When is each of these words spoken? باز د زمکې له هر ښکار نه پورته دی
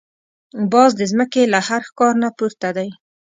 باز 0.71 0.91
د 0.99 1.01
زمکې 1.11 1.43
له 1.53 1.59
هر 1.67 1.81
ښکار 1.89 2.13
نه 2.23 2.29
پورته 2.37 2.69
دی 2.77 2.89